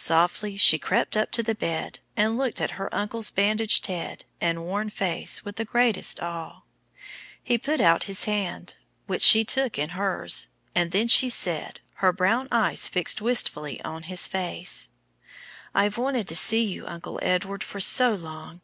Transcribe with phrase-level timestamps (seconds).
[0.00, 4.62] Softly she crept up to the bed and looked at her uncle's bandaged head and
[4.64, 6.62] worn face with the greatest awe.
[7.42, 8.74] He put out his hand,
[9.08, 14.04] which she took in hers, and then she said, her brown eyes fixed wistfully on
[14.04, 14.90] his face,
[15.74, 18.56] "I've wanted to see you, Uncle Edward, for so long.